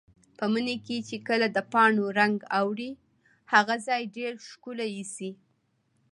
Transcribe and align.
په 0.37 0.45
مني 0.53 0.77
کې 0.85 0.97
چې 1.09 1.17
کله 1.27 1.47
د 1.51 1.57
پاڼو 1.71 2.05
رنګ 2.19 2.37
اوړي، 2.59 2.91
هغه 3.53 3.75
ځای 3.87 4.01
ډېر 4.17 4.31
ښکلی 4.49 4.89
ایسي. 4.97 5.31